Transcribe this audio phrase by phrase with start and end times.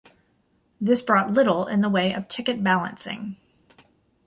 [0.81, 3.37] This brought little in the way of ticket balancing.